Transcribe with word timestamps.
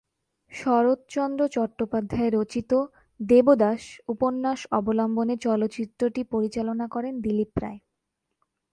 শরৎচন্দ্র 0.51 1.41
চট্টোপাধ্যায় 1.47 2.29
রচিত 2.29 2.71
"দেবদাস" 3.19 3.83
উপন্যাস 4.07 4.59
অবলম্বনে 4.71 5.35
চলচ্চিত্রটি 5.37 6.21
পরিচালনা 6.23 6.85
করেন 6.87 7.13
দিলীপ 7.21 7.51
রায়। 7.61 7.79